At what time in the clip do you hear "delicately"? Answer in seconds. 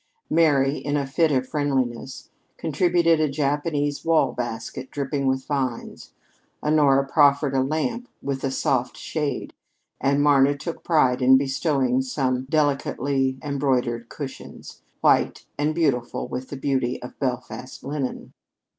12.49-13.37